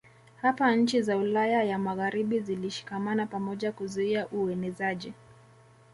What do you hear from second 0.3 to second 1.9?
Hapa nchi za Ulaya ya